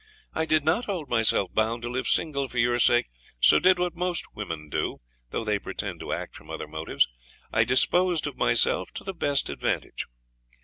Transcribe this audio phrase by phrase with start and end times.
[0.33, 3.05] I did not hold myself bound to live single for your sake,
[3.39, 7.07] so did what most women do, though they pretend to act from other motives,
[7.53, 10.07] I disposed of myself to the best advantage.